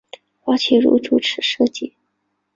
[0.39, 1.93] 花琦如主持设计。